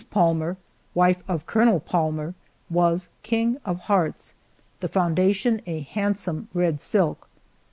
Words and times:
Palmer, 0.09 0.57
wife 0.95 1.21
of 1.27 1.45
Colonel 1.45 1.79
Palmer, 1.79 2.33
was 2.71 3.09
"King 3.21 3.59
of 3.63 3.81
Hearts," 3.81 4.33
the 4.79 4.87
foundation 4.87 5.61
a 5.67 5.81
handsome 5.81 6.47
red 6.55 6.81
silk. 6.81 7.29